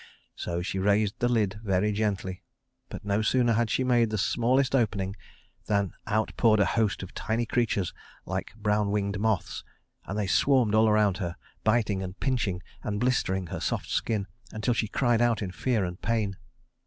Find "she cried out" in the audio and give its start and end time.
14.73-15.39